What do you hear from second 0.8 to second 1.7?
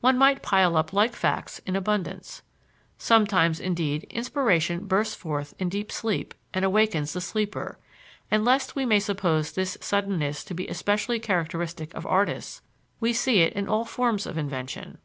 like facts